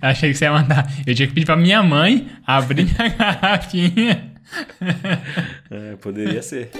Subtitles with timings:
[0.00, 0.86] Achei que você ia mandar.
[1.06, 4.32] Eu tinha que pedir pra minha mãe abrir minha garrafinha.
[5.70, 6.70] É, poderia ser.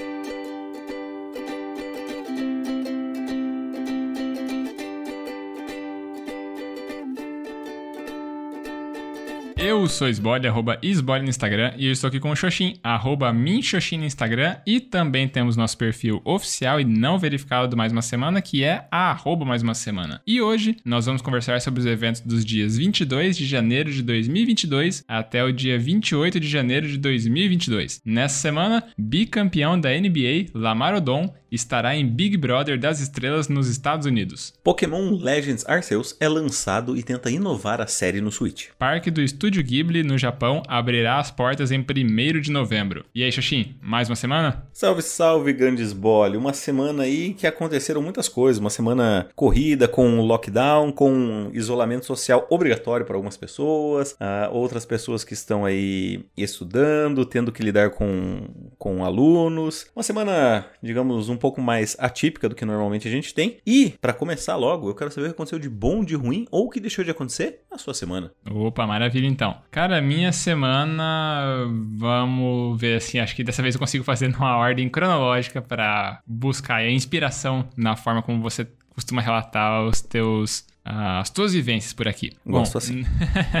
[9.61, 13.33] Eu sou Sbole, arroba Sbole no Instagram, e eu estou aqui com o Xoxin, arroba
[13.33, 18.01] Minxoxin no Instagram, e também temos nosso perfil oficial e não verificado do Mais Uma
[18.01, 20.21] Semana, que é a arroba Mais Uma Semana.
[20.25, 25.03] E hoje nós vamos conversar sobre os eventos dos dias 22 de janeiro de 2022
[25.05, 28.01] até o dia 28 de janeiro de 2022.
[28.05, 34.05] Nessa semana, bicampeão da NBA, Lamar Odom, estará em Big Brother das Estrelas nos Estados
[34.05, 34.53] Unidos.
[34.63, 38.67] Pokémon Legends Arceus é lançado e tenta inovar a série no Switch.
[38.77, 43.05] Parque do Estúdio Ghibli, no Japão, abrirá as portas em 1 de novembro.
[43.13, 44.67] E aí, Xoxin, mais uma semana?
[44.73, 46.37] Salve, salve, grandes bole.
[46.37, 48.59] Uma semana aí que aconteceram muitas coisas.
[48.59, 55.23] Uma semana corrida, com lockdown, com isolamento social obrigatório para algumas pessoas, uh, outras pessoas
[55.23, 58.47] que estão aí estudando, tendo que lidar com,
[58.77, 59.87] com alunos.
[59.95, 63.57] Uma semana, digamos, um pouco mais atípica do que normalmente a gente tem.
[63.65, 66.65] E, para começar logo, eu quero saber o que aconteceu de bom, de ruim ou
[66.65, 68.31] o que deixou de acontecer na sua semana.
[68.49, 69.55] Opa, maravilha então.
[69.71, 74.89] Cara, minha semana, vamos ver assim, acho que dessa vez eu consigo fazer numa ordem
[74.89, 81.53] cronológica para buscar a inspiração na forma como você costuma relatar os teus as tuas
[81.53, 82.31] vivências por aqui.
[82.43, 83.05] Gosto Bom, assim.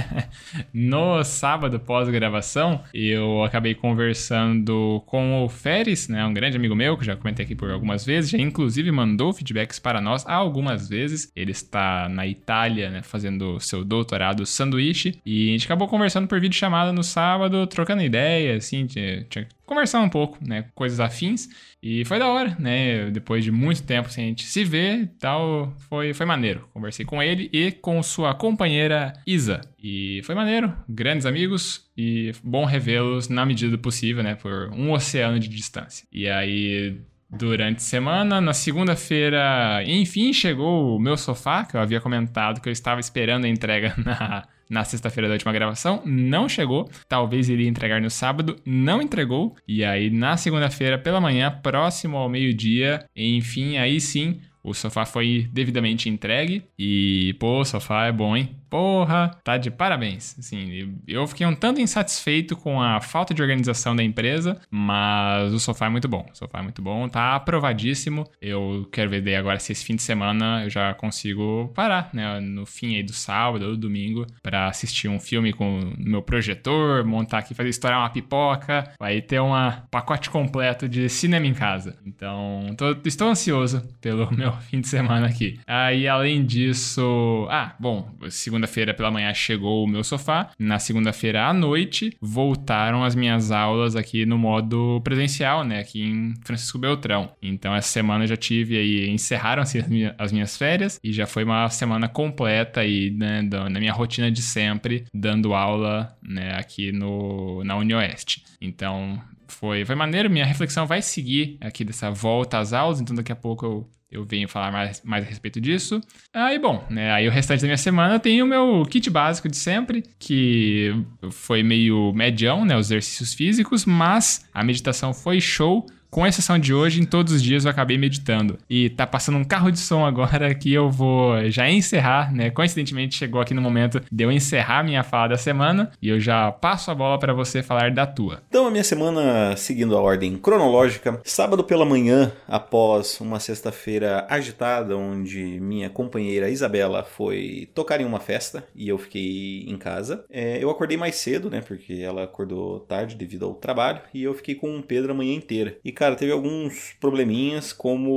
[0.73, 7.05] no sábado pós-gravação, eu acabei conversando com o Feres, né, um grande amigo meu, que
[7.05, 11.31] já comentei aqui por algumas vezes, já inclusive mandou feedbacks para nós algumas vezes.
[11.35, 16.41] Ele está na Itália, né, fazendo seu doutorado sanduíche, e a gente acabou conversando por
[16.41, 20.65] vídeo chamada no sábado, trocando ideia, assim, tinha, tinha conversar um pouco, né?
[20.73, 21.47] Coisas afins.
[21.81, 23.09] E foi da hora, né?
[23.11, 26.67] Depois de muito tempo sem a gente se ver e tal, foi, foi maneiro.
[26.73, 29.61] Conversei com ele e com sua companheira Isa.
[29.81, 34.35] E foi maneiro, grandes amigos e bom revê-los na medida do possível, né?
[34.35, 36.05] Por um oceano de distância.
[36.11, 38.41] E aí, durante a semana.
[38.41, 43.45] Na segunda-feira, enfim, chegou o meu sofá, que eu havia comentado que eu estava esperando
[43.45, 46.89] a entrega na na sexta-feira da última gravação, não chegou.
[47.07, 49.55] Talvez iria entregar no sábado, não entregou.
[49.67, 55.49] E aí na segunda-feira pela manhã, próximo ao meio-dia, enfim, aí sim, o sofá foi
[55.51, 56.63] devidamente entregue.
[56.77, 58.55] E, pô, o sofá é bom, hein?
[58.69, 60.37] Porra, tá de parabéns.
[60.37, 65.59] Assim, eu fiquei um tanto insatisfeito com a falta de organização da empresa, mas o
[65.59, 66.25] sofá é muito bom.
[66.31, 68.25] O sofá é muito bom, tá aprovadíssimo.
[68.41, 72.39] Eu quero ver daí agora se esse fim de semana eu já consigo parar, né,
[72.39, 76.21] no fim aí do sábado ou do domingo para assistir um filme com o meu
[76.21, 79.51] projetor, montar aqui, fazer estourar uma pipoca, vai ter um
[79.89, 81.97] pacote completo de cinema em casa.
[82.05, 85.59] Então, tô, estou ansioso pelo meu fim de semana aqui.
[85.65, 90.51] Aí, além disso, ah, bom, segundo segunda-feira pela manhã chegou o meu sofá.
[90.59, 95.79] Na segunda-feira à noite voltaram as minhas aulas aqui no modo presencial, né?
[95.79, 97.31] Aqui em Francisco Beltrão.
[97.41, 99.83] Então essa semana eu já tive aí, encerraram-se
[100.17, 103.41] as minhas férias e já foi uma semana completa aí, né?
[103.41, 106.55] Na minha rotina de sempre, dando aula, né?
[106.57, 108.43] Aqui no, na UniOeste.
[108.61, 109.21] Então
[109.51, 110.29] foi, foi maneiro.
[110.29, 114.25] Minha reflexão vai seguir aqui dessa volta às aulas, então daqui a pouco eu eu
[114.25, 116.01] venho falar mais, mais a respeito disso.
[116.33, 119.55] Aí, bom, né, aí o restante da minha semana tem o meu kit básico de
[119.55, 120.93] sempre, que
[121.31, 125.85] foi meio medião, né, os exercícios físicos, mas a meditação foi show.
[126.09, 128.57] Com exceção de hoje, em todos os dias eu acabei meditando.
[128.67, 132.49] E tá passando um carro de som agora que eu vou já encerrar, né?
[132.49, 136.51] Coincidentemente chegou aqui no momento de eu encerrar minha fala da semana e eu já
[136.51, 138.41] passo a bola para você falar da tua.
[138.49, 144.97] Então a minha semana seguindo a ordem cronológica, sábado pela manhã, após uma sexta-feira agitada
[144.97, 150.25] onde minha companheira Isabela foi tocar em uma festa e eu fiquei em casa.
[150.29, 151.61] É, eu acordei mais cedo, né?
[151.61, 155.35] Porque ela acordou tarde devido ao trabalho e eu fiquei com o Pedro a manhã
[155.35, 155.77] inteira.
[155.85, 158.09] E cara, teve alguns probleminhas, como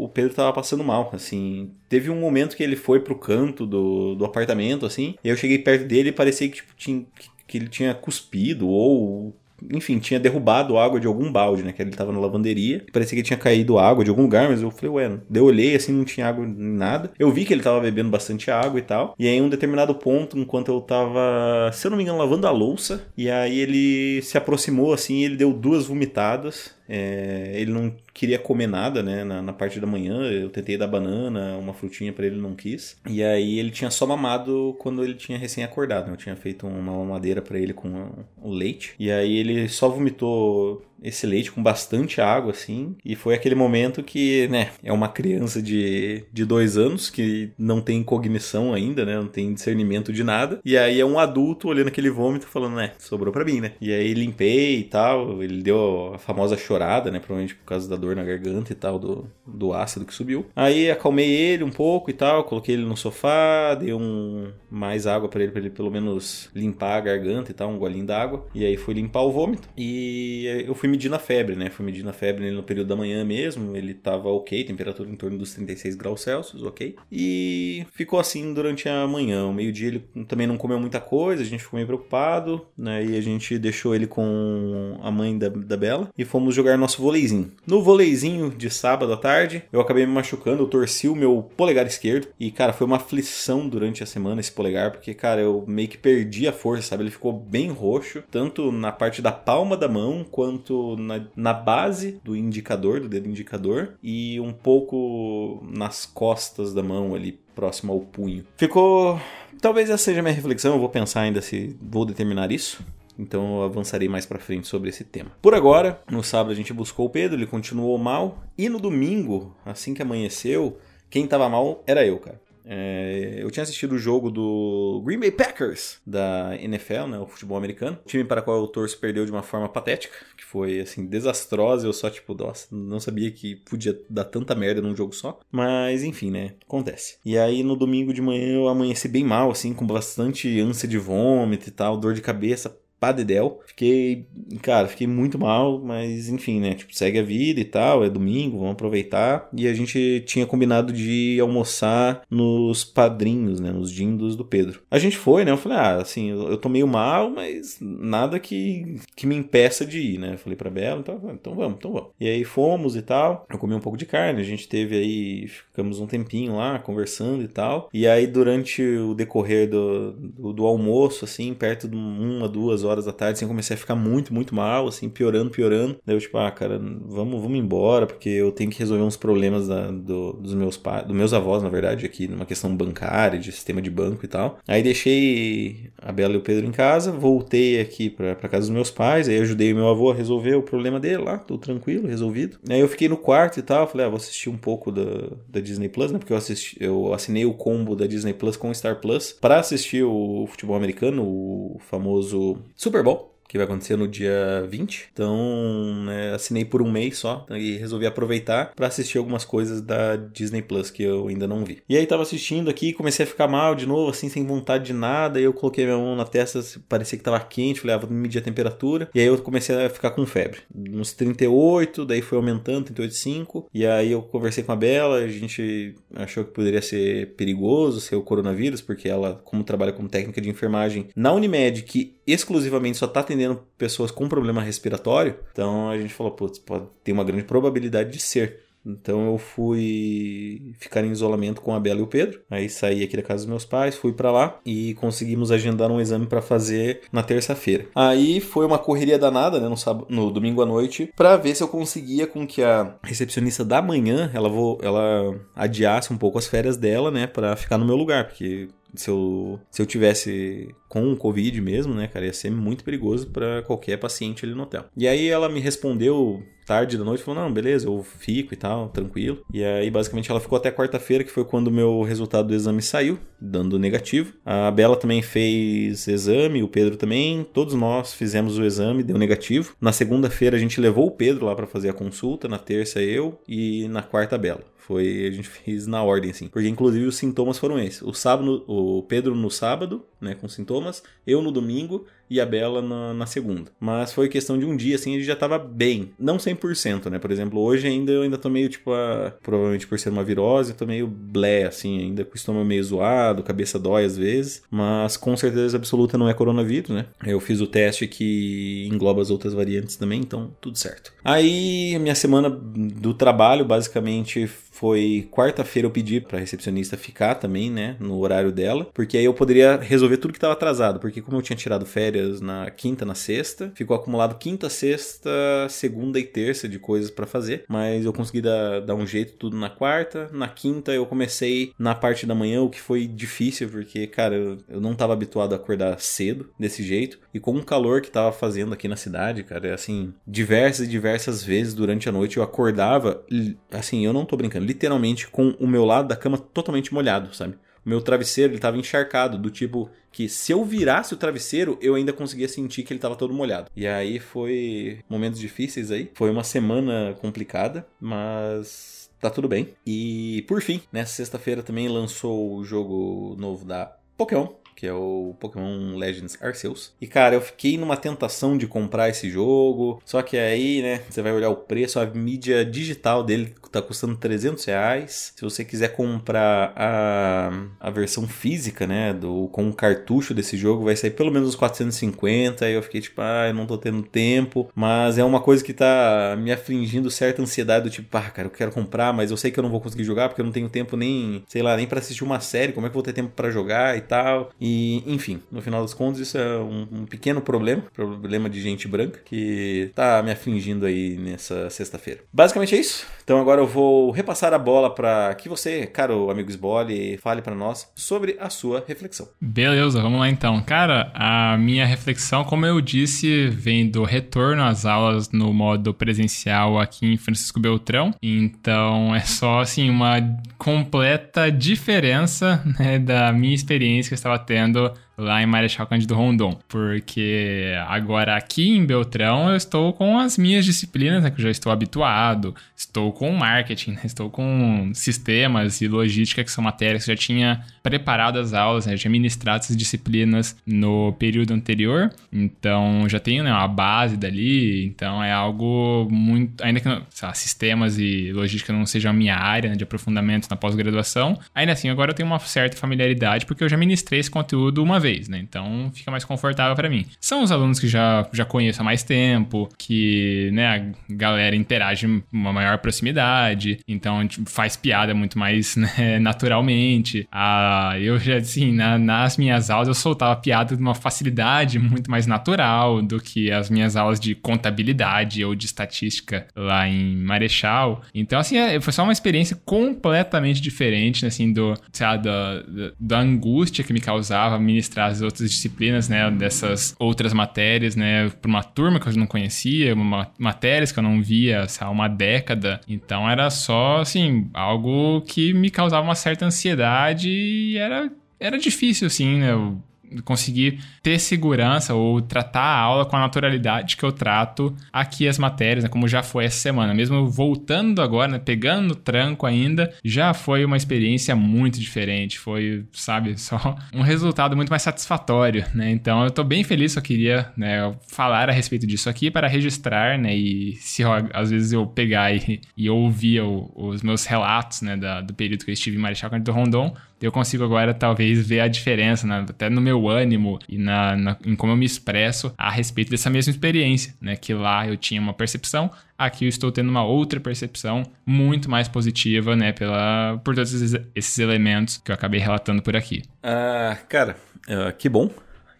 [0.00, 1.72] o Pedro tava passando mal, assim.
[1.88, 5.58] Teve um momento que ele foi pro canto do, do apartamento, assim, e eu cheguei
[5.58, 7.04] perto dele e parecia que, tipo, tinha,
[7.46, 9.34] que ele tinha cuspido ou
[9.72, 11.72] enfim, tinha derrubado água de algum balde, né?
[11.72, 12.84] Que ele tava na lavanderia.
[12.92, 15.92] Parecia que tinha caído água de algum lugar, mas eu falei, ué, eu olhei assim,
[15.92, 17.10] não tinha água em nada.
[17.18, 19.14] Eu vi que ele tava bebendo bastante água e tal.
[19.18, 22.46] E aí, em um determinado ponto, enquanto eu tava, se eu não me engano, lavando
[22.46, 26.74] a louça, e aí ele se aproximou assim, ele deu duas vomitadas.
[26.88, 29.24] É, ele não queria comer nada, né?
[29.24, 32.96] Na, na, parte da manhã, eu tentei dar banana, uma frutinha para ele, não quis.
[33.08, 36.06] E aí ele tinha só mamado quando ele tinha recém acordado.
[36.06, 36.12] Né?
[36.12, 38.10] Eu tinha feito uma mamadeira para ele com
[38.42, 38.94] o leite.
[38.98, 42.96] E aí ele só vomitou esse leite com bastante água, assim.
[43.04, 47.80] E foi aquele momento que, né, é uma criança de, de dois anos que não
[47.80, 49.16] tem cognição ainda, né?
[49.16, 50.60] Não tem discernimento de nada.
[50.64, 53.72] E aí é um adulto olhando aquele vômito falando, né, sobrou pra mim, né?
[53.80, 55.42] E aí limpei e tal.
[55.42, 57.18] Ele deu a famosa chorada, né?
[57.18, 60.46] Provavelmente por causa da dor na garganta e tal, do, do ácido que subiu.
[60.56, 65.28] Aí acalmei ele um pouco e tal, coloquei ele no sofá, dei um mais água
[65.28, 68.46] para ele, pra ele pelo menos limpar a garganta e tal, um golinho d'água.
[68.54, 69.68] E aí fui limpar o vômito.
[69.76, 71.70] E eu fui medindo a febre, né?
[71.70, 73.76] Fui medindo a febre no período da manhã mesmo.
[73.76, 76.96] Ele tava ok, temperatura em torno dos 36 graus Celsius, ok.
[77.10, 79.46] E ficou assim durante a manhã.
[79.46, 83.04] O meio-dia ele também não comeu muita coisa, a gente ficou meio preocupado, né?
[83.04, 87.02] E a gente deixou ele com a mãe da, da Bela e fomos jogar nosso
[87.02, 87.52] voleizinho.
[87.66, 91.86] No voleizinho de sábado à tarde, eu acabei me machucando, eu torci o meu polegar
[91.86, 92.28] esquerdo.
[92.38, 95.98] E, cara, foi uma aflição durante a semana esse polegar, porque, cara, eu meio que
[95.98, 97.04] perdi a força, sabe?
[97.04, 102.20] Ele ficou bem roxo, tanto na parte da palma da mão, quanto na, na base
[102.24, 108.00] do indicador, do dedo indicador, e um pouco nas costas da mão ali, próximo ao
[108.00, 108.44] punho.
[108.56, 109.20] Ficou.
[109.60, 112.84] Talvez essa seja a minha reflexão, eu vou pensar ainda se vou determinar isso.
[113.18, 115.30] Então eu avançarei mais para frente sobre esse tema.
[115.40, 118.42] Por agora, no sábado a gente buscou o Pedro, ele continuou mal.
[118.58, 120.78] E no domingo, assim que amanheceu,
[121.08, 122.40] quem tava mal era eu, cara.
[122.64, 127.56] É, eu tinha assistido o jogo do Green Bay Packers da NFL, né, o futebol
[127.56, 127.98] americano.
[128.04, 131.06] O time para o qual eu torço perdeu de uma forma patética, que foi assim
[131.06, 131.86] desastrosa.
[131.86, 135.38] Eu só tipo, nossa, não sabia que podia dar tanta merda num jogo só.
[135.50, 137.18] Mas enfim, né, acontece.
[137.24, 140.98] E aí no domingo de manhã eu amanheci bem mal, assim, com bastante ânsia de
[140.98, 143.60] vômito e tal, dor de cabeça pá dedéu.
[143.66, 144.26] Fiquei,
[144.62, 146.74] cara, fiquei muito mal, mas enfim, né?
[146.74, 149.48] Tipo, segue a vida e tal, é domingo, vamos aproveitar.
[149.52, 153.72] E a gente tinha combinado de almoçar nos padrinhos, né?
[153.72, 154.80] Nos dindos do Pedro.
[154.90, 155.50] A gente foi, né?
[155.50, 160.00] Eu falei, ah, assim, eu tô meio mal, mas nada que, que me impeça de
[160.00, 160.34] ir, né?
[160.34, 162.10] Eu falei pra Bela, então, então vamos, então vamos.
[162.18, 163.46] E aí fomos e tal.
[163.50, 167.42] Eu comi um pouco de carne, a gente teve aí, ficamos um tempinho lá conversando
[167.42, 167.90] e tal.
[167.92, 172.93] E aí durante o decorrer do, do, do almoço, assim, perto de uma, duas horas
[172.94, 175.96] horas da tarde, assim, eu comecei a ficar muito, muito mal, assim, piorando, piorando.
[176.04, 179.68] Daí eu, tipo, ah, cara, vamos, vamos embora, porque eu tenho que resolver uns problemas
[179.68, 183.52] da, do, dos meus pais, dos meus avós, na verdade, aqui, numa questão bancária, de
[183.52, 184.58] sistema de banco e tal.
[184.66, 188.74] Aí deixei a Bela e o Pedro em casa, voltei aqui pra, pra casa dos
[188.74, 192.08] meus pais, aí ajudei o meu avô a resolver o problema dele lá, tudo tranquilo,
[192.08, 192.58] resolvido.
[192.68, 195.04] Aí eu fiquei no quarto e tal, falei, ah, vou assistir um pouco da,
[195.48, 198.70] da Disney Plus, né, porque eu, assisti, eu assinei o combo da Disney Plus com
[198.70, 203.96] o Star Plus para assistir o futebol americano, o famoso Super Bowl que vai acontecer
[203.96, 205.10] no dia 20.
[205.12, 210.16] Então, né, assinei por um mês só e resolvi aproveitar para assistir algumas coisas da
[210.16, 211.82] Disney Plus que eu ainda não vi.
[211.88, 214.92] E aí tava assistindo aqui, comecei a ficar mal de novo, assim, sem vontade de
[214.92, 215.40] nada.
[215.40, 218.38] E eu coloquei minha mão na testa, parecia que tava quente, falei, ah, vou medir
[218.38, 219.08] a temperatura.
[219.14, 220.60] E aí eu comecei a ficar com febre.
[220.74, 223.66] Uns 38, daí foi aumentando, 38,5.
[223.72, 228.16] E aí eu conversei com a Bela, a gente achou que poderia ser perigoso ser
[228.16, 233.06] o coronavírus, porque ela, como trabalha como técnica de enfermagem na Unimed, que exclusivamente só
[233.06, 237.44] tá atendendo pessoas com problema respiratório, então a gente falou, putz, pode ter uma grande
[237.44, 238.64] probabilidade de ser.
[238.86, 242.42] Então eu fui ficar em isolamento com a Bela e o Pedro.
[242.50, 245.98] Aí saí aqui da casa dos meus pais, fui para lá e conseguimos agendar um
[245.98, 247.86] exame para fazer na terça-feira.
[247.94, 251.68] Aí foi uma correria danada, né, no, no domingo à noite, para ver se eu
[251.68, 256.76] conseguia com que a recepcionista da manhã, ela vou, ela adiasse um pouco as férias
[256.76, 261.16] dela, né, para ficar no meu lugar, porque se eu, se eu tivesse com o
[261.16, 264.84] Covid mesmo, né, cara, ia ser muito perigoso para qualquer paciente ali no hotel.
[264.96, 268.88] E aí ela me respondeu tarde da noite, falou, não, beleza, eu fico e tal,
[268.88, 269.42] tranquilo.
[269.52, 272.80] E aí, basicamente, ela ficou até quarta-feira, que foi quando o meu resultado do exame
[272.80, 274.32] saiu, dando negativo.
[274.44, 279.74] A Bela também fez exame, o Pedro também, todos nós fizemos o exame, deu negativo.
[279.80, 283.38] Na segunda-feira a gente levou o Pedro lá para fazer a consulta, na terça eu
[283.46, 284.62] e na quarta a Bela.
[284.86, 286.48] Foi, a gente fez na ordem, assim.
[286.48, 288.02] Porque, inclusive, os sintomas foram esses.
[288.02, 291.02] O sábado, o Pedro no sábado, né, com sintomas.
[291.26, 293.70] Eu no domingo e a Bela na, na, segunda.
[293.78, 296.10] Mas foi questão de um dia, assim, ele já tava bem.
[296.18, 297.18] Não 100%, né?
[297.18, 300.74] Por exemplo, hoje ainda eu ainda tô meio, tipo, a, provavelmente por ser uma virose,
[300.74, 304.62] tô meio blé, assim, ainda com o estômago meio zoado, cabeça dói às vezes.
[304.70, 307.06] Mas com certeza absoluta não é coronavírus, né?
[307.24, 311.12] Eu fiz o teste que engloba as outras variantes também, então tudo certo.
[311.22, 317.96] Aí, minha semana do trabalho, basicamente, foi quarta-feira eu pedi pra recepcionista ficar também, né,
[318.00, 321.42] no horário dela, porque aí eu poderia resolver tudo que tava atrasado, porque como eu
[321.42, 325.30] tinha tirado férias na quinta, na sexta, ficou acumulado quinta, sexta,
[325.68, 329.56] segunda e terça de coisas para fazer, mas eu consegui dar, dar um jeito tudo
[329.56, 334.06] na quarta, na quinta eu comecei na parte da manhã, o que foi difícil, porque,
[334.06, 338.00] cara, eu, eu não tava habituado a acordar cedo desse jeito, e com o calor
[338.00, 342.36] que tava fazendo aqui na cidade, cara, assim, diversas e diversas vezes durante a noite
[342.36, 343.24] eu acordava,
[343.70, 347.56] assim, eu não tô brincando, literalmente com o meu lado da cama totalmente molhado, sabe?
[347.84, 352.12] Meu travesseiro, ele tava encharcado, do tipo que se eu virasse o travesseiro, eu ainda
[352.12, 353.70] conseguia sentir que ele tava todo molhado.
[353.74, 356.10] E aí foi momentos difíceis aí.
[356.14, 359.74] Foi uma semana complicada, mas tá tudo bem.
[359.84, 364.48] E por fim, nessa sexta-feira também lançou o jogo novo da Pokémon,
[364.84, 366.92] que é o Pokémon Legends Arceus.
[367.00, 371.22] E cara, eu fiquei numa tentação de comprar esse jogo, só que aí, né, você
[371.22, 375.32] vai olhar o preço, a mídia digital dele tá custando 300 reais.
[375.34, 377.50] Se você quiser comprar a,
[377.80, 381.56] a versão física, né, do, com o cartucho desse jogo, vai sair pelo menos uns
[381.56, 382.64] 450.
[382.64, 384.70] Aí eu fiquei tipo, ah, eu não tô tendo tempo.
[384.74, 388.52] Mas é uma coisa que tá me afligindo certa ansiedade do tipo, ah, cara, eu
[388.52, 390.68] quero comprar, mas eu sei que eu não vou conseguir jogar porque eu não tenho
[390.68, 392.72] tempo nem, sei lá, nem para assistir uma série.
[392.72, 394.50] Como é que eu vou ter tempo para jogar e tal?
[394.60, 394.73] E,
[395.06, 399.20] enfim, no final das contas, isso é um, um pequeno problema, problema de gente branca,
[399.24, 402.20] que tá me afligindo aí nessa sexta-feira.
[402.32, 403.06] Basicamente é isso.
[403.22, 407.54] Então agora eu vou repassar a bola para que você, caro amigo Sbole, fale para
[407.54, 409.28] nós sobre a sua reflexão.
[409.40, 410.62] Beleza, vamos lá então.
[410.62, 416.78] Cara, a minha reflexão, como eu disse, vem do retorno às aulas no modo presencial
[416.78, 418.14] aqui em Francisco Beltrão.
[418.22, 420.16] Então é só assim uma
[420.58, 426.14] completa diferença né, da minha experiência que eu estava tendo Nintendo lá em Marechal Cândido
[426.14, 431.44] Rondon, porque agora aqui em Beltrão eu estou com as minhas disciplinas, né, que eu
[431.44, 437.04] já estou habituado, estou com marketing, né, estou com sistemas e logística, que são matérias
[437.04, 442.12] que eu já tinha preparado as aulas, né, já ministrado essas disciplinas no período anterior,
[442.32, 447.98] então já tenho né, uma base dali, então é algo muito, ainda que lá, sistemas
[447.98, 452.10] e logística não sejam a minha área né, de aprofundamento na pós-graduação, ainda assim agora
[452.10, 455.38] eu tenho uma certa familiaridade, porque eu já ministrei esse conteúdo uma vez, né?
[455.38, 457.04] Então fica mais confortável para mim.
[457.20, 462.06] São os alunos que já, já conheço há mais tempo, que né, a galera interage
[462.32, 467.28] uma maior proximidade, então tipo, faz piada muito mais né, naturalmente.
[467.30, 472.10] Ah, eu já, assim, na, nas minhas aulas eu soltava piada de uma facilidade muito
[472.10, 478.02] mais natural do que as minhas aulas de contabilidade ou de estatística lá em Marechal.
[478.14, 482.92] Então, assim, é, foi só uma experiência completamente diferente, assim, do, sei lá, da, da,
[482.98, 488.30] da angústia que me causava ministrar ministrar as outras disciplinas, né, dessas outras matérias, né,
[488.30, 492.08] para uma turma que eu não conhecia, uma, matérias que eu não via há uma
[492.08, 492.80] década.
[492.88, 499.06] Então era só, assim, algo que me causava uma certa ansiedade e era, era difícil,
[499.06, 499.78] assim, né, eu
[500.22, 505.38] conseguir ter segurança ou tratar a aula com a naturalidade que eu trato aqui as
[505.38, 506.94] matérias, né, como já foi essa semana.
[506.94, 512.38] Mesmo voltando agora, né, pegando tranco ainda, já foi uma experiência muito diferente.
[512.38, 515.90] Foi, sabe, só um resultado muito mais satisfatório, né?
[515.90, 520.18] Então eu tô bem feliz, só queria né, falar a respeito disso aqui para registrar,
[520.18, 520.34] né?
[520.34, 521.02] E se
[521.32, 525.64] às vezes eu pegar e, e ouvir o, os meus relatos, né, da, do período
[525.64, 529.44] que eu estive em Marechal Cândido Rondon, eu consigo agora talvez ver a diferença, né?
[529.48, 533.30] até no meu ânimo e na, na, em como eu me expresso a respeito dessa
[533.30, 534.36] mesma experiência, né?
[534.36, 538.88] Que lá eu tinha uma percepção, aqui eu estou tendo uma outra percepção muito mais
[538.88, 539.72] positiva, né?
[539.72, 543.22] Pela, por todos esses, esses elementos que eu acabei relatando por aqui.
[543.42, 544.36] Ah, cara,
[544.68, 545.30] uh, que bom,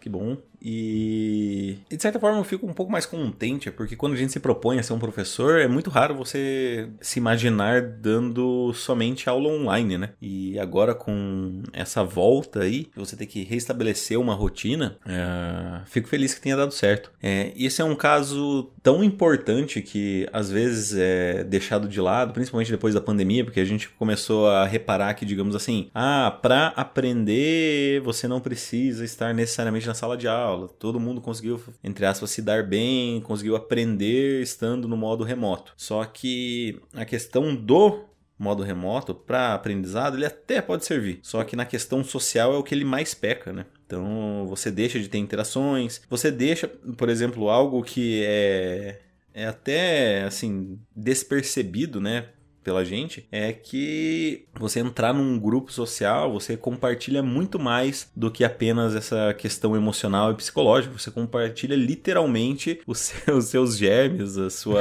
[0.01, 0.37] que bom.
[0.65, 4.41] E, de certa forma eu fico um pouco mais contente, porque quando a gente se
[4.41, 9.99] propõe a ser um professor, é muito raro você se imaginar dando somente aula online,
[9.99, 10.11] né?
[10.23, 16.33] E agora com essa volta aí, você ter que restabelecer uma rotina, é, fico feliz
[16.33, 17.13] que tenha dado certo.
[17.23, 22.71] É, esse é um caso tão importante que às vezes é deixado de lado, principalmente
[22.71, 28.01] depois da pandemia, porque a gente começou a reparar que, digamos assim, ah, para aprender
[28.01, 30.69] você não precisa estar necessariamente na sala de aula aula.
[30.69, 35.73] Todo mundo conseguiu, entre aspas, se dar bem, conseguiu aprender estando no modo remoto.
[35.77, 38.05] Só que a questão do
[38.39, 41.21] modo remoto para aprendizado, ele até pode servir.
[41.23, 43.67] Só que na questão social é o que ele mais peca, né?
[43.87, 49.01] Então você deixa de ter interações, você deixa, por exemplo, algo que é,
[49.33, 52.29] é até assim despercebido, né?
[52.65, 58.43] Pela gente, é que você entrar num grupo social, você compartilha muito mais do que
[58.43, 60.99] apenas essa questão emocional e psicológica.
[60.99, 64.81] Você compartilha literalmente os seus, os seus germes, a sua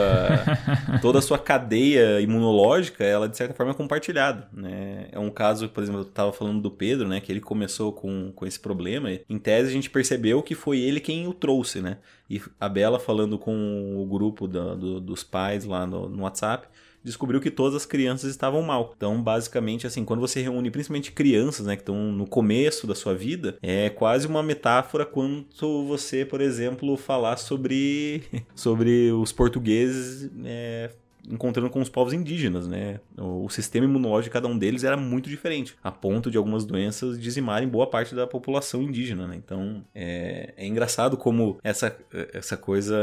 [1.01, 5.09] toda a sua cadeia imunológica, ela de certa forma é compartilhada, né?
[5.11, 8.31] É um caso, por exemplo, eu estava falando do Pedro, né, que ele começou com,
[8.33, 9.09] com esse problema.
[9.29, 11.97] Em tese a gente percebeu que foi ele quem o trouxe, né?
[12.29, 16.67] E a Bela falando com o grupo da, do, dos pais lá no, no WhatsApp,
[17.03, 18.93] descobriu que todas as crianças estavam mal.
[18.95, 23.13] Então, basicamente, assim, quando você reúne principalmente crianças, né, que estão no começo da sua
[23.13, 28.23] vida, é quase uma metáfora quanto você, por exemplo, falar sobre,
[28.55, 30.91] sobre os portugueses é,
[31.29, 32.99] encontrando com os povos indígenas, né?
[33.17, 37.19] O sistema imunológico de cada um deles era muito diferente, a ponto de algumas doenças
[37.19, 39.35] dizimarem boa parte da população indígena, né?
[39.35, 41.95] Então é, é engraçado como essa,
[42.33, 42.95] essa coisa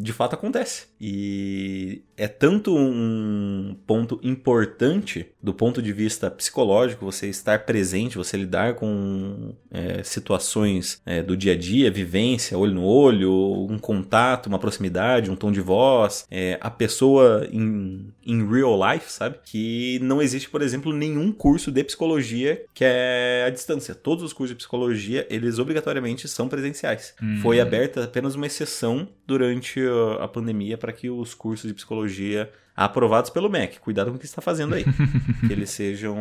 [0.00, 0.86] de fato acontece.
[1.00, 8.36] E é tanto um ponto importante do ponto de vista psicológico, você estar presente, você
[8.36, 14.46] lidar com é, situações é, do dia a dia, vivência, olho no olho, um contato,
[14.46, 19.38] uma proximidade, um tom de voz, é, a pessoa em, em real life, sabe?
[19.44, 23.94] Que não existe, por exemplo, nenhum curso de psicologia que é à distância.
[23.94, 27.14] Todos os cursos de psicologia, eles obrigatoriamente são presenciais.
[27.22, 27.38] Hum.
[27.42, 29.80] Foi aberta apenas uma exceção durante
[30.20, 33.78] a pandemia para que os cursos de psicologia aprovados pelo MEC.
[33.80, 34.84] Cuidado com o que está fazendo aí.
[35.46, 36.16] que eles sejam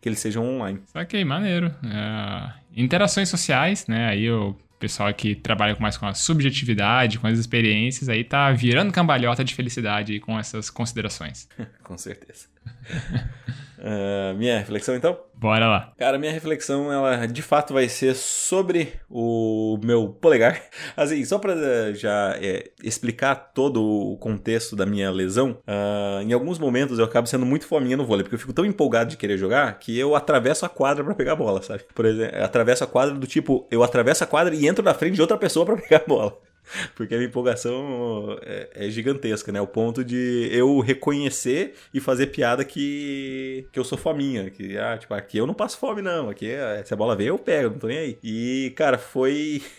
[0.00, 0.80] que eles sejam online.
[0.94, 1.74] Ok, maneiro.
[1.84, 2.52] É...
[2.76, 4.08] Interações sociais, né?
[4.08, 8.92] Aí o pessoal que trabalha mais com a subjetividade, com as experiências, aí tá virando
[8.92, 11.48] cambalhota de felicidade com essas considerações.
[11.82, 12.46] com certeza.
[13.78, 15.18] Uh, minha reflexão então?
[15.34, 15.92] Bora lá.
[15.96, 20.60] Cara, minha reflexão, ela de fato vai ser sobre o meu polegar.
[20.96, 26.32] Assim, só pra eh, já é, explicar todo o contexto da minha lesão, uh, em
[26.32, 29.16] alguns momentos eu acabo sendo muito fominha no vôlei, porque eu fico tão empolgado de
[29.16, 31.84] querer jogar que eu atravesso a quadra para pegar a bola, sabe?
[31.94, 35.14] Por exemplo, atravesso a quadra do tipo, eu atravesso a quadra e entro na frente
[35.14, 36.36] de outra pessoa para pegar a bola.
[36.94, 39.60] Porque a empolgação é, é, gigantesca, né?
[39.60, 44.50] O ponto de eu reconhecer e fazer piada que, que eu sou fominha.
[44.50, 46.30] Que, ah, tipo, aqui eu não passo fome, não.
[46.30, 48.18] Aqui, é, se a bola vem, eu pego, não tô nem aí.
[48.22, 49.62] E, cara, foi.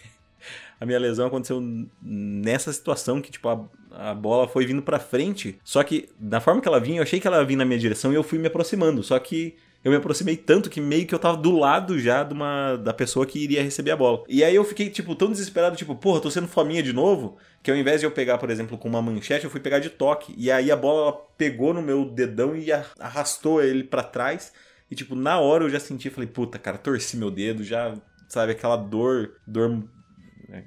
[0.82, 1.62] A minha lesão aconteceu
[2.02, 5.60] nessa situação que, tipo, a, a bola foi vindo pra frente.
[5.62, 8.14] Só que, da forma que ela vinha, eu achei que ela vinha na minha direção
[8.14, 9.04] e eu fui me aproximando.
[9.04, 12.34] Só que eu me aproximei tanto que meio que eu tava do lado já de
[12.34, 14.24] uma, da pessoa que iria receber a bola.
[14.28, 17.72] E aí eu fiquei, tipo, tão desesperado, tipo, porra, tô sendo fominha de novo, que
[17.72, 20.34] ao invés de eu pegar, por exemplo, com uma manchete, eu fui pegar de toque.
[20.38, 22.68] E aí a bola pegou no meu dedão e
[23.00, 24.52] arrastou ele para trás.
[24.92, 27.94] E, tipo, na hora eu já senti, falei, puta, cara, torci meu dedo, já,
[28.28, 29.84] sabe, aquela dor, dor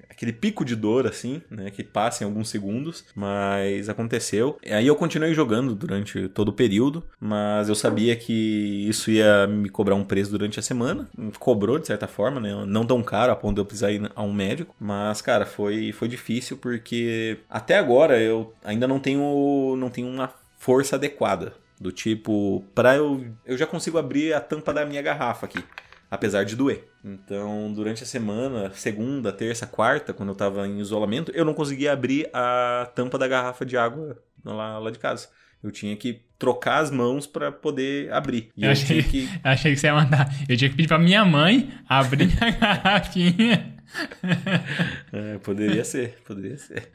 [0.09, 1.71] aquele pico de dor, assim, né?
[1.71, 4.59] Que passa em alguns segundos, mas aconteceu.
[4.65, 9.69] Aí eu continuei jogando durante todo o período, mas eu sabia que isso ia me
[9.69, 11.09] cobrar um preço durante a semana.
[11.39, 12.65] Cobrou, de certa forma, né?
[12.67, 15.93] Não tão caro a ponto de eu precisar ir a um médico, mas, cara, foi,
[15.93, 21.55] foi difícil porque até agora eu ainda não tenho, não tenho uma força adequada.
[21.81, 23.27] Do tipo, pra eu.
[23.45, 25.59] Eu já consigo abrir a tampa da minha garrafa aqui
[26.13, 26.85] apesar de doer.
[27.03, 31.91] Então, durante a semana, segunda, terça, quarta, quando eu tava em isolamento, eu não conseguia
[31.91, 35.29] abrir a tampa da garrafa de água lá, lá de casa.
[35.63, 38.51] Eu tinha que trocar as mãos para poder abrir.
[38.55, 39.27] E eu, eu achei, que...
[39.43, 40.29] achei que você ia mandar.
[40.47, 43.72] Eu tinha que pedir pra minha mãe abrir a garrafinha.
[45.13, 46.91] é, poderia ser, poderia ser.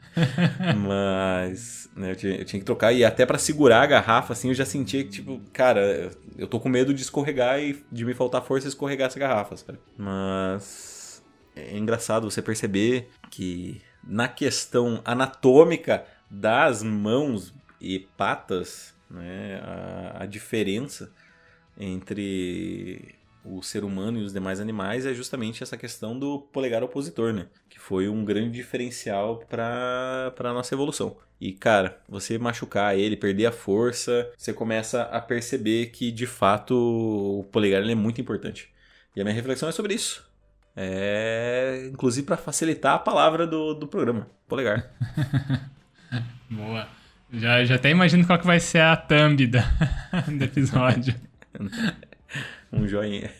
[0.76, 4.48] Mas né, eu, tinha, eu, tinha, que trocar e até para segurar a garrafa, assim,
[4.48, 8.14] eu já sentia que, tipo, cara, eu tô com medo de escorregar e de me
[8.14, 9.78] faltar força escorregar essa garrafa, sabe?
[9.96, 11.22] Mas
[11.54, 20.26] é engraçado você perceber que na questão anatômica das mãos e patas, né, a, a
[20.26, 21.12] diferença
[21.78, 23.17] entre
[23.50, 27.46] o ser humano e os demais animais é justamente essa questão do polegar opositor, né?
[27.68, 31.16] Que foi um grande diferencial para a nossa evolução.
[31.40, 36.74] E, cara, você machucar ele, perder a força, você começa a perceber que, de fato,
[36.74, 38.68] o polegar é muito importante.
[39.14, 40.26] E a minha reflexão é sobre isso.
[40.76, 44.92] É, inclusive para facilitar a palavra do, do programa, polegar.
[46.48, 46.88] Boa.
[47.32, 49.64] Já, já até imagino qual que vai ser a thumb da,
[50.26, 51.14] do episódio.
[52.72, 53.30] um joinha.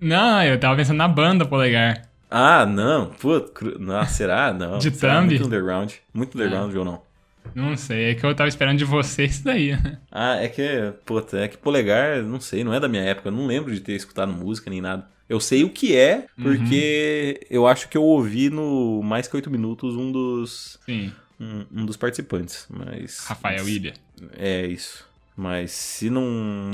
[0.00, 2.02] Não, eu tava pensando na banda Polegar.
[2.30, 3.06] Ah, não.
[3.10, 3.78] Putz, cru...
[3.78, 4.52] Nossa, será?
[4.52, 4.78] Não.
[4.78, 5.28] De será thumb?
[5.28, 5.92] Muito underground.
[6.12, 6.78] Muito underground ah.
[6.78, 7.06] ou não?
[7.54, 9.72] Não sei, é que eu tava esperando de você isso daí.
[9.72, 9.98] Né?
[10.10, 13.28] Ah, é que, puta, é que Polegar, não sei, não é da minha época.
[13.28, 15.06] Eu não lembro de ter escutado música nem nada.
[15.28, 17.46] Eu sei o que é, porque uhum.
[17.50, 20.78] eu acho que eu ouvi no Mais Que Oito Minutos um dos...
[20.86, 21.12] Sim.
[21.38, 23.26] Um, um dos participantes, mas...
[23.26, 23.92] Rafael Ilha.
[24.38, 25.06] É, isso.
[25.36, 26.24] Mas se não,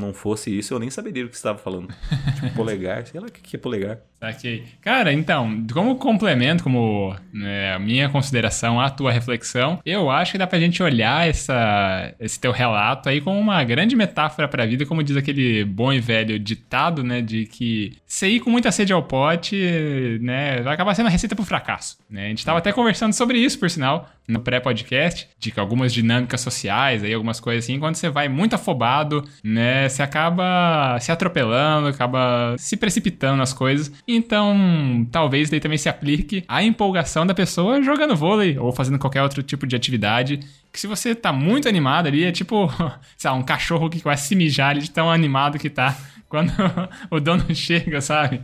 [0.01, 1.92] não fosse isso, eu nem saberia o que você estava falando.
[2.37, 3.98] tipo, polegar, sei lá o que é polegar.
[4.22, 4.62] Saquei.
[4.81, 10.46] Cara, então, como complemento, como né, minha consideração, a tua reflexão, eu acho que dá
[10.46, 15.03] pra gente olhar essa, esse teu relato aí como uma grande metáfora pra vida, como
[15.03, 19.03] diz aquele bom e velho ditado, né, de que se ir com muita sede ao
[19.03, 22.27] pote, né, vai acabar sendo a receita pro fracasso, né?
[22.27, 26.40] A gente tava até conversando sobre isso, por sinal, no pré-podcast, de que algumas dinâmicas
[26.40, 31.88] sociais aí, algumas coisas assim, quando você vai muito afobado, né, você acaba se atropelando,
[31.88, 37.82] acaba se precipitando nas coisas, então, talvez daí também se aplique a empolgação da pessoa
[37.82, 40.40] jogando vôlei ou fazendo qualquer outro tipo de atividade.
[40.72, 42.70] Que se você tá muito animado ali, é tipo,
[43.16, 45.96] sei lá, um cachorro que vai se mijar de tão animado que tá
[46.33, 46.51] quando
[47.11, 48.40] o dono chega, sabe?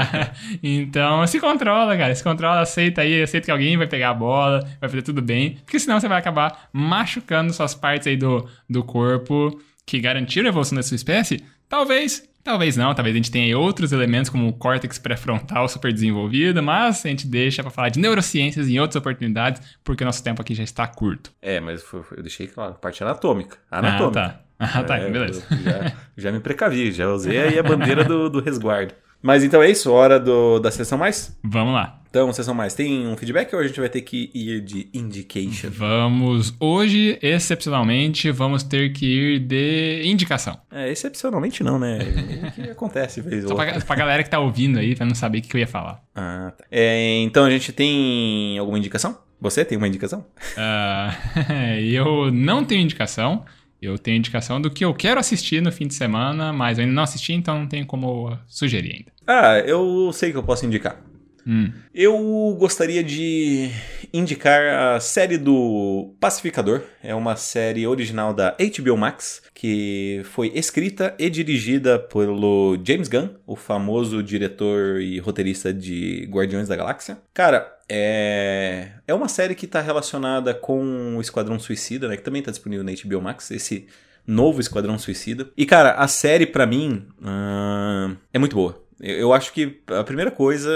[0.62, 2.14] então, se controla, cara.
[2.14, 5.56] Se controla, aceita aí, aceita que alguém vai pegar a bola, vai fazer tudo bem.
[5.64, 10.50] Porque senão você vai acabar machucando suas partes aí do, do corpo que garantiram a
[10.50, 11.42] evolução da sua espécie.
[11.70, 16.60] Talvez Talvez não, talvez a gente tenha outros elementos como o córtex pré-frontal super desenvolvido,
[16.62, 20.42] mas a gente deixa para falar de neurociências em outras oportunidades, porque o nosso tempo
[20.42, 21.32] aqui já está curto.
[21.40, 23.58] É, mas eu deixei claro, parte anatômica.
[23.70, 24.20] Anatômica.
[24.20, 24.78] Ah, tá.
[24.80, 25.44] Ah, tá, é, beleza.
[25.50, 28.94] Já, já, me precavi, já usei aí a bandeira do, do resguardo.
[29.20, 31.36] Mas então é isso, hora do, da sessão mais?
[31.44, 32.01] Vamos lá.
[32.12, 35.70] Então, sessão mais, tem um feedback ou a gente vai ter que ir de indication?
[35.70, 36.52] Vamos.
[36.60, 40.60] Hoje, excepcionalmente, vamos ter que ir de indicação.
[40.70, 42.00] É, excepcionalmente não, né?
[42.48, 45.38] o que acontece, vez Só pra, pra galera que tá ouvindo aí, pra não saber
[45.38, 46.02] o que eu ia falar.
[46.14, 46.66] Ah, tá.
[46.70, 49.16] É, então a gente tem alguma indicação?
[49.40, 50.22] Você tem uma indicação?
[50.54, 53.42] Uh, eu não tenho indicação.
[53.80, 56.94] Eu tenho indicação do que eu quero assistir no fim de semana, mas eu ainda
[56.94, 59.12] não assisti, então não tenho como sugerir ainda.
[59.26, 61.02] Ah, eu sei que eu posso indicar.
[61.46, 61.72] Hum.
[61.94, 63.70] Eu gostaria de
[64.12, 66.82] indicar a série do Pacificador.
[67.02, 73.28] É uma série original da HBO Max que foi escrita e dirigida pelo James Gunn,
[73.46, 77.18] o famoso diretor e roteirista de Guardiões da Galáxia.
[77.34, 82.16] Cara, é, é uma série que está relacionada com o Esquadrão Suicida, né?
[82.16, 83.50] Que também está disponível na HBO Max.
[83.50, 83.86] Esse
[84.26, 85.50] novo Esquadrão Suicida.
[85.56, 88.81] E, cara, a série, para mim, uh, é muito boa.
[89.02, 90.70] Eu acho que a primeira coisa,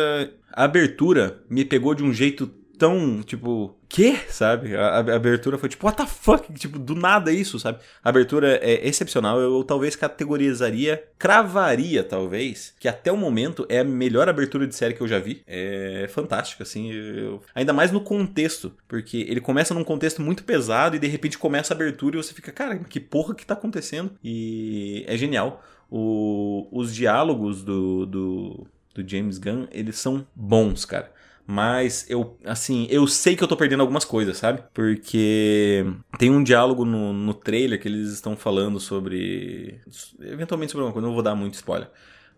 [0.53, 4.19] a abertura me pegou de um jeito tão, tipo, quê?
[4.29, 4.77] Sabe?
[4.77, 6.53] A, a, abertura foi tipo, what the fuck?
[6.55, 7.79] Tipo, do nada isso, sabe?
[8.03, 9.41] A abertura é excepcional.
[9.41, 14.75] Eu, eu, talvez categorizaria, cravaria, talvez, que até o momento é a melhor abertura de
[14.75, 15.43] série que eu já vi.
[15.47, 16.93] É fantástica, assim.
[16.93, 17.41] Eu...
[17.55, 21.73] Ainda mais no contexto, porque ele começa num contexto muito pesado e de repente começa
[21.73, 24.13] a abertura e você fica, cara, que porra que tá acontecendo?
[24.23, 31.13] E é genial o, os diálogos do, do, do James Gunn, eles são bons, cara.
[31.47, 34.65] Mas eu, assim, eu sei que eu tô perdendo algumas coisas, sabe?
[34.75, 35.87] Porque
[36.19, 39.81] tem um diálogo no, no trailer que eles estão falando sobre.
[40.21, 41.89] Eventualmente sobre alguma coisa, não vou dar muito spoiler.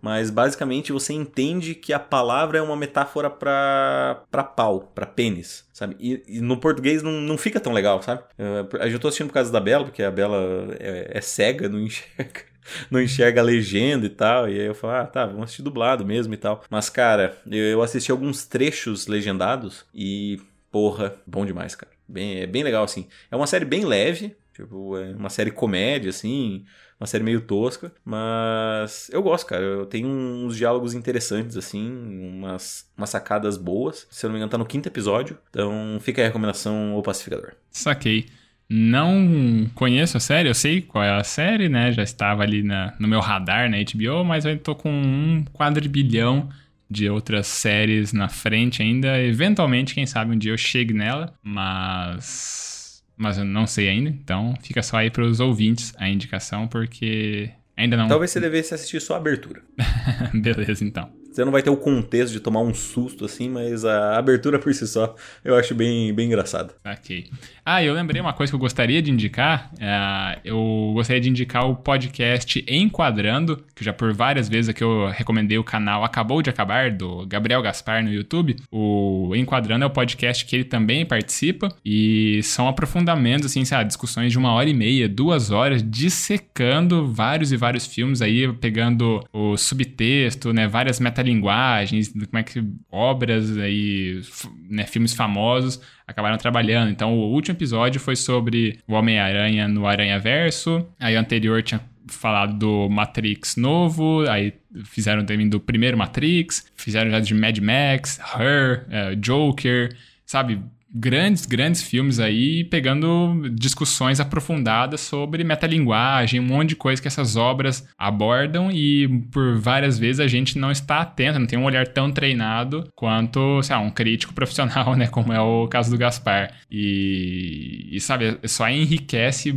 [0.00, 5.66] Mas basicamente você entende que a palavra é uma metáfora pra, pra pau, pra pênis,
[5.72, 5.96] sabe?
[5.98, 8.22] E, e no português não, não fica tão legal, sabe?
[8.36, 11.80] Eu, eu tô assistindo por causa da Bela, porque a Bela é, é cega, não
[11.82, 12.44] enxerga
[12.90, 14.48] não enxerga a legenda e tal.
[14.48, 16.62] E aí eu falo, ah, tá, vamos assistir dublado mesmo e tal.
[16.70, 21.92] Mas, cara, eu assisti alguns trechos legendados e, porra, bom demais, cara.
[22.08, 23.06] Bem, é bem legal, assim.
[23.30, 26.64] É uma série bem leve, tipo, é uma série comédia, assim,
[26.98, 29.62] uma série meio tosca, mas eu gosto, cara.
[29.62, 34.06] Eu tenho uns diálogos interessantes, assim, umas, umas sacadas boas.
[34.10, 35.38] Se eu não me engano, tá no quinto episódio.
[35.50, 37.52] Então fica a recomendação O Pacificador.
[37.70, 38.26] Saquei.
[38.70, 41.90] Não conheço a série, eu sei qual é a série, né?
[41.90, 46.50] Já estava ali na, no meu radar na HBO, mas eu tô com um quadrilhão
[46.90, 49.18] de outras séries na frente ainda.
[49.22, 53.02] Eventualmente, quem sabe um dia eu chegue nela, mas.
[53.16, 57.50] Mas eu não sei ainda, então fica só aí para os ouvintes a indicação, porque
[57.76, 58.06] ainda não.
[58.06, 59.62] Talvez você devesse assistir só a abertura.
[60.32, 61.17] Beleza, então.
[61.38, 64.74] Você não vai ter o contexto de tomar um susto assim, mas a abertura por
[64.74, 66.74] si só eu acho bem, bem engraçada.
[66.84, 67.30] Ok.
[67.64, 69.70] Ah, eu lembrei uma coisa que eu gostaria de indicar.
[69.78, 75.10] É, eu gostaria de indicar o podcast Enquadrando, que já por várias vezes aqui eu
[75.10, 78.56] recomendei o canal Acabou de Acabar, do Gabriel Gaspar no YouTube.
[78.72, 84.32] O Enquadrando é o podcast que ele também participa e são aprofundamentos, assim, sabe, discussões
[84.32, 89.56] de uma hora e meia, duas horas, dissecando vários e vários filmes aí, pegando o
[89.56, 90.98] subtexto, né, várias
[91.28, 94.20] metalinguagens, como é que obras aí,
[94.68, 96.90] né, filmes famosos acabaram trabalhando.
[96.90, 100.86] Então, o último episódio foi sobre o Homem-Aranha no Aranha Verso.
[100.98, 107.10] Aí, o anterior tinha falado do Matrix novo, aí fizeram também do primeiro Matrix, fizeram
[107.10, 110.58] já de Mad Max, Her, uh, Joker, sabe?
[110.92, 117.36] Grandes, grandes filmes aí, pegando discussões aprofundadas sobre metalinguagem, um monte de coisa que essas
[117.36, 121.86] obras abordam e por várias vezes a gente não está atento, não tem um olhar
[121.86, 126.52] tão treinado quanto, sei lá, um crítico profissional, né, como é o caso do Gaspar.
[126.70, 129.54] E, e sabe, só enriquece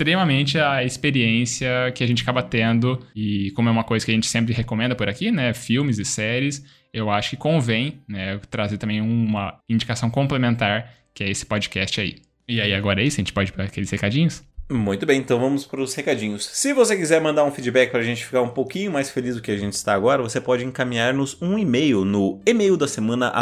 [0.00, 4.14] extremamente a experiência que a gente acaba tendo e como é uma coisa que a
[4.14, 8.78] gente sempre recomenda por aqui, né, filmes e séries, eu acho que convém, né, trazer
[8.78, 12.16] também uma indicação complementar, que é esse podcast aí.
[12.48, 14.42] E aí agora é isso, a gente pode para aqueles recadinhos?
[14.72, 16.48] Muito bem, então vamos para os recadinhos.
[16.52, 19.42] Se você quiser mandar um feedback para a gente ficar um pouquinho mais feliz do
[19.42, 23.32] que a gente está agora, você pode encaminhar-nos um e-mail no e-mail da semana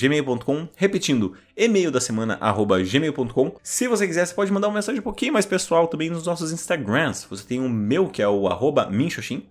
[0.00, 2.38] gmail.com, repetindo, e-mail da semana
[2.88, 3.56] gmail.com.
[3.64, 6.52] Se você quiser, você pode mandar uma mensagem um pouquinho mais pessoal também nos nossos
[6.52, 7.26] Instagrams.
[7.28, 9.42] Você tem o meu, que é o arroba minxoxin,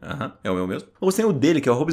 [0.42, 0.88] é o meu mesmo.
[1.02, 1.92] Ou você tem o dele, que é o arroba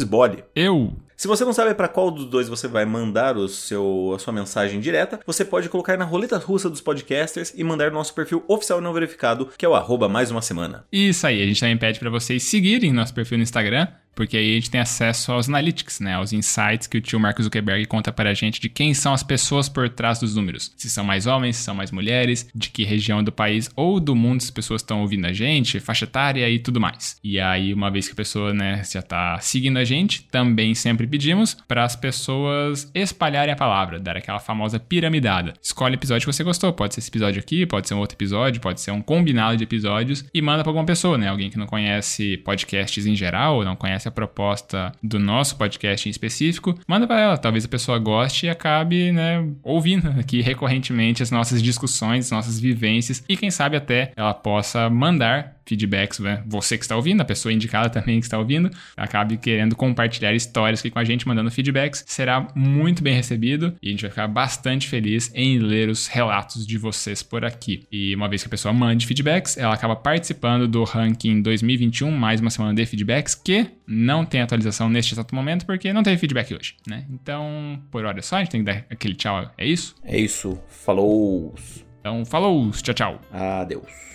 [0.54, 4.18] Eu se você não sabe para qual dos dois você vai mandar o seu, a
[4.18, 8.12] sua mensagem direta, você pode colocar na roleta russa dos podcasters e mandar no nosso
[8.12, 9.74] perfil oficial não verificado, que é o
[10.08, 10.84] mais uma semana.
[10.92, 14.52] Isso aí, a gente também pede para vocês seguirem nosso perfil no Instagram, porque aí
[14.52, 18.12] a gente tem acesso aos analytics, né, aos insights que o tio Marcos Zuckerberg conta
[18.12, 20.72] para a gente de quem são as pessoas por trás dos números.
[20.76, 24.14] Se são mais homens, se são mais mulheres, de que região do país ou do
[24.14, 27.16] mundo as pessoas estão ouvindo a gente, faixa etária e tudo mais.
[27.22, 31.06] E aí, uma vez que a pessoa, né, já está seguindo a gente, também sempre
[31.06, 35.54] pedimos para as pessoas espalharem a palavra, dar aquela famosa piramidada.
[35.62, 38.16] Escolhe o episódio que você gostou, pode ser esse episódio aqui, pode ser um outro
[38.16, 41.58] episódio, pode ser um combinado de episódios e manda para alguma pessoa, né, alguém que
[41.58, 47.06] não conhece podcasts em geral, não conhece a proposta do nosso podcast em específico, manda
[47.06, 47.38] para ela.
[47.38, 52.60] Talvez a pessoa goste e acabe, né, ouvindo aqui recorrentemente as nossas discussões, as nossas
[52.60, 56.42] vivências e quem sabe até ela possa mandar feedbacks, né?
[56.46, 60.80] Você que está ouvindo, a pessoa indicada também que está ouvindo, acabe querendo compartilhar histórias
[60.80, 64.28] aqui com a gente, mandando feedbacks, será muito bem recebido e a gente vai ficar
[64.28, 67.86] bastante feliz em ler os relatos de vocês por aqui.
[67.90, 72.40] E uma vez que a pessoa mande feedbacks, ela acaba participando do ranking 2021, mais
[72.40, 76.54] uma semana de feedbacks, que não tem atualização neste exato momento, porque não teve feedback
[76.54, 77.04] hoje, né?
[77.10, 79.94] Então, por hora só, a gente tem que dar aquele tchau, é isso?
[80.04, 81.54] É isso, falou!
[82.00, 83.20] Então, falou, tchau, tchau.
[83.30, 84.11] Adeus.